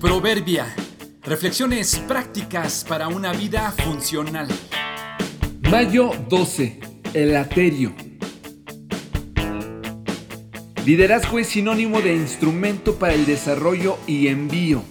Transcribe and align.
Proverbia. 0.00 0.66
Reflexiones 1.22 1.98
prácticas 2.06 2.84
para 2.86 3.08
una 3.08 3.32
vida 3.32 3.72
funcional. 3.72 4.46
Mayo 5.70 6.10
12. 6.28 6.80
El 7.14 7.34
aterio. 7.34 7.94
Liderazgo 10.84 11.38
es 11.38 11.46
sinónimo 11.46 12.02
de 12.02 12.14
instrumento 12.14 12.96
para 12.96 13.14
el 13.14 13.24
desarrollo 13.24 13.96
y 14.06 14.28
envío. 14.28 14.82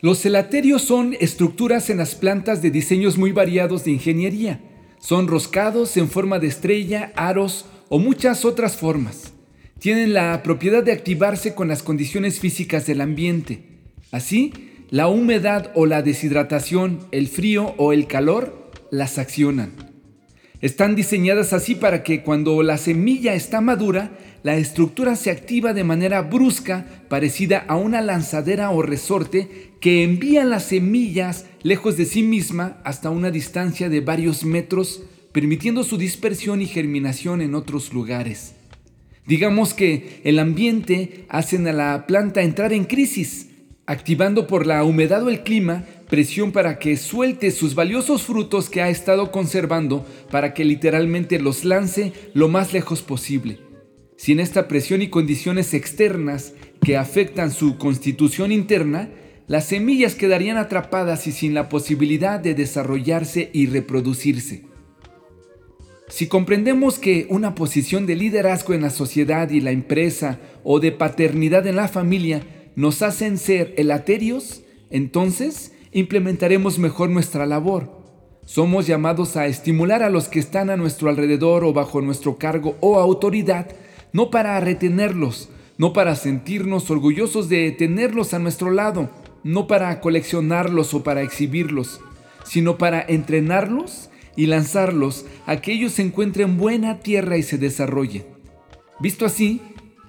Los 0.00 0.24
elaterios 0.24 0.82
son 0.82 1.16
estructuras 1.18 1.90
en 1.90 1.98
las 1.98 2.14
plantas 2.14 2.62
de 2.62 2.70
diseños 2.70 3.18
muy 3.18 3.32
variados 3.32 3.82
de 3.84 3.90
ingeniería. 3.90 4.60
Son 5.00 5.26
roscados 5.26 5.96
en 5.96 6.08
forma 6.08 6.38
de 6.38 6.46
estrella, 6.46 7.12
aros 7.16 7.66
o 7.88 7.98
muchas 7.98 8.44
otras 8.44 8.76
formas 8.76 9.32
tienen 9.82 10.12
la 10.12 10.44
propiedad 10.44 10.84
de 10.84 10.92
activarse 10.92 11.56
con 11.56 11.66
las 11.66 11.82
condiciones 11.82 12.38
físicas 12.38 12.86
del 12.86 13.00
ambiente. 13.00 13.64
Así, 14.12 14.52
la 14.90 15.08
humedad 15.08 15.72
o 15.74 15.86
la 15.86 16.02
deshidratación, 16.02 17.00
el 17.10 17.26
frío 17.26 17.74
o 17.78 17.92
el 17.92 18.06
calor 18.06 18.70
las 18.92 19.18
accionan. 19.18 19.72
Están 20.60 20.94
diseñadas 20.94 21.52
así 21.52 21.74
para 21.74 22.04
que 22.04 22.22
cuando 22.22 22.62
la 22.62 22.78
semilla 22.78 23.34
está 23.34 23.60
madura, 23.60 24.16
la 24.44 24.54
estructura 24.54 25.16
se 25.16 25.32
activa 25.32 25.74
de 25.74 25.82
manera 25.82 26.22
brusca, 26.22 26.86
parecida 27.08 27.64
a 27.66 27.74
una 27.74 28.02
lanzadera 28.02 28.70
o 28.70 28.82
resorte 28.82 29.72
que 29.80 30.04
envía 30.04 30.44
las 30.44 30.66
semillas 30.66 31.46
lejos 31.64 31.96
de 31.96 32.04
sí 32.04 32.22
misma 32.22 32.80
hasta 32.84 33.10
una 33.10 33.32
distancia 33.32 33.88
de 33.88 34.00
varios 34.00 34.44
metros, 34.44 35.02
permitiendo 35.32 35.82
su 35.82 35.98
dispersión 35.98 36.62
y 36.62 36.66
germinación 36.66 37.40
en 37.40 37.56
otros 37.56 37.92
lugares. 37.92 38.54
Digamos 39.26 39.72
que 39.74 40.20
el 40.24 40.38
ambiente 40.38 41.26
hace 41.28 41.56
a 41.56 41.72
la 41.72 42.06
planta 42.06 42.42
entrar 42.42 42.72
en 42.72 42.84
crisis, 42.84 43.48
activando 43.86 44.46
por 44.46 44.66
la 44.66 44.82
humedad 44.84 45.22
o 45.22 45.28
el 45.28 45.42
clima 45.42 45.84
presión 46.08 46.52
para 46.52 46.78
que 46.78 46.96
suelte 46.96 47.50
sus 47.50 47.74
valiosos 47.74 48.22
frutos 48.22 48.68
que 48.68 48.82
ha 48.82 48.90
estado 48.90 49.32
conservando 49.32 50.06
para 50.30 50.52
que 50.54 50.64
literalmente 50.64 51.38
los 51.38 51.64
lance 51.64 52.12
lo 52.34 52.48
más 52.48 52.72
lejos 52.72 53.00
posible. 53.00 53.60
Sin 54.16 54.38
esta 54.38 54.68
presión 54.68 55.02
y 55.02 55.08
condiciones 55.08 55.72
externas 55.72 56.52
que 56.84 56.96
afectan 56.96 57.50
su 57.50 57.78
constitución 57.78 58.52
interna, 58.52 59.08
las 59.46 59.66
semillas 59.66 60.14
quedarían 60.14 60.58
atrapadas 60.58 61.26
y 61.26 61.32
sin 61.32 61.54
la 61.54 61.68
posibilidad 61.68 62.38
de 62.38 62.54
desarrollarse 62.54 63.50
y 63.52 63.66
reproducirse. 63.66 64.71
Si 66.12 66.26
comprendemos 66.26 66.98
que 66.98 67.24
una 67.30 67.54
posición 67.54 68.04
de 68.04 68.16
liderazgo 68.16 68.74
en 68.74 68.82
la 68.82 68.90
sociedad 68.90 69.48
y 69.48 69.62
la 69.62 69.70
empresa 69.70 70.38
o 70.62 70.78
de 70.78 70.92
paternidad 70.92 71.66
en 71.66 71.76
la 71.76 71.88
familia 71.88 72.42
nos 72.76 73.00
hacen 73.00 73.38
ser 73.38 73.72
elaterios, 73.78 74.60
entonces 74.90 75.72
implementaremos 75.90 76.78
mejor 76.78 77.08
nuestra 77.08 77.46
labor. 77.46 78.02
Somos 78.44 78.86
llamados 78.86 79.38
a 79.38 79.46
estimular 79.46 80.02
a 80.02 80.10
los 80.10 80.28
que 80.28 80.38
están 80.38 80.68
a 80.68 80.76
nuestro 80.76 81.08
alrededor 81.08 81.64
o 81.64 81.72
bajo 81.72 82.02
nuestro 82.02 82.36
cargo 82.36 82.76
o 82.80 82.98
autoridad, 82.98 83.68
no 84.12 84.30
para 84.30 84.60
retenerlos, 84.60 85.48
no 85.78 85.94
para 85.94 86.14
sentirnos 86.14 86.90
orgullosos 86.90 87.48
de 87.48 87.70
tenerlos 87.70 88.34
a 88.34 88.38
nuestro 88.38 88.70
lado, 88.70 89.08
no 89.44 89.66
para 89.66 89.98
coleccionarlos 90.02 90.92
o 90.92 91.02
para 91.02 91.22
exhibirlos, 91.22 92.02
sino 92.44 92.76
para 92.76 93.00
entrenarlos 93.00 94.10
y 94.36 94.46
lanzarlos 94.46 95.26
a 95.46 95.60
que 95.60 95.72
ellos 95.72 95.98
encuentren 95.98 96.56
buena 96.56 97.00
tierra 97.00 97.36
y 97.36 97.42
se 97.42 97.58
desarrollen. 97.58 98.24
Visto 99.00 99.26
así, 99.26 99.60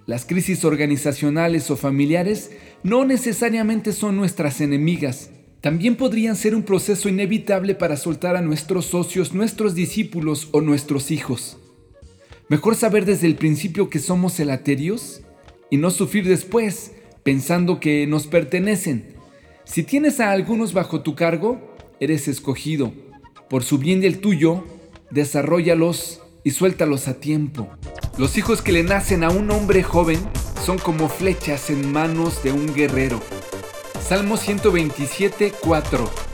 las 0.05 0.25
crisis 0.25 0.65
organizacionales 0.65 1.71
o 1.71 1.77
familiares 1.77 2.51
no 2.83 3.05
necesariamente 3.05 3.93
son 3.93 4.17
nuestras 4.17 4.61
enemigas. 4.61 5.29
También 5.61 5.95
podrían 5.95 6.35
ser 6.35 6.55
un 6.55 6.63
proceso 6.63 7.07
inevitable 7.07 7.73
para 7.73 7.95
soltar 7.95 8.35
a 8.35 8.41
nuestros 8.41 8.85
socios, 8.85 9.33
nuestros 9.33 9.75
discípulos 9.75 10.49
o 10.51 10.61
nuestros 10.61 11.09
hijos. 11.09 11.57
Mejor 12.49 12.75
saber 12.75 13.05
desde 13.05 13.27
el 13.27 13.35
principio 13.35 13.89
que 13.89 13.99
somos 13.99 14.39
elaterios 14.39 15.21
y 15.69 15.77
no 15.77 15.89
sufrir 15.89 16.27
después 16.27 16.91
pensando 17.23 17.79
que 17.79 18.05
nos 18.05 18.27
pertenecen. 18.27 19.15
Si 19.63 19.83
tienes 19.83 20.19
a 20.19 20.31
algunos 20.31 20.73
bajo 20.73 21.01
tu 21.01 21.15
cargo, 21.15 21.75
eres 22.01 22.27
escogido 22.27 22.93
por 23.53 23.63
su 23.63 23.77
bien 23.77 24.01
del 24.01 24.19
tuyo, 24.19 24.63
desarrollalos 25.11 26.21
y 26.43 26.49
suéltalos 26.49 27.07
a 27.07 27.19
tiempo. 27.19 27.67
Los 28.17 28.35
hijos 28.35 28.63
que 28.63 28.71
le 28.71 28.81
nacen 28.81 29.23
a 29.23 29.29
un 29.29 29.51
hombre 29.51 29.83
joven 29.83 30.17
son 30.65 30.79
como 30.79 31.07
flechas 31.07 31.69
en 31.69 31.91
manos 31.91 32.41
de 32.41 32.51
un 32.51 32.73
guerrero. 32.73 33.21
Salmo 34.01 34.37
127, 34.37 35.53
4. 35.61 36.32